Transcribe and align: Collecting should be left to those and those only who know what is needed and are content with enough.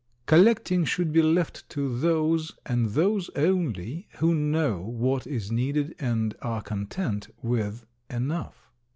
Collecting 0.25 0.83
should 0.83 1.13
be 1.13 1.21
left 1.21 1.69
to 1.69 1.95
those 1.95 2.53
and 2.65 2.87
those 2.89 3.29
only 3.35 4.07
who 4.17 4.33
know 4.33 4.79
what 4.79 5.27
is 5.27 5.51
needed 5.51 5.93
and 5.99 6.35
are 6.41 6.63
content 6.63 7.27
with 7.43 7.85
enough. 8.09 8.71